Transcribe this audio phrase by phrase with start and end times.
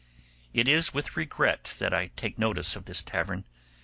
[0.51, 3.43] It is with regret that I take notice of this tavern.